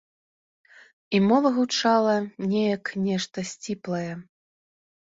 І 1.17 1.19
мова 1.27 1.49
гучала 1.59 2.17
не 2.51 2.61
як 2.75 2.93
нешта 3.11 3.39
сціплае. 3.53 4.07